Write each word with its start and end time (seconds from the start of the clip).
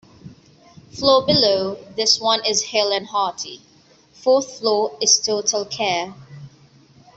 Floor 0.89 1.27
below 1.27 1.75
this 1.95 2.19
one 2.19 2.43
is 2.43 2.63
hale-and-hearty...Fourth 2.63 4.57
floor 4.57 4.97
is 4.99 5.19
total 5.19 5.63
care. 5.63 6.15